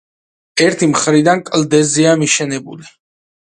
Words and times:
ერთი 0.67 0.87
მხრიდან 0.93 1.43
კლდეზეა 1.51 2.15
მიშენებული. 2.23 2.89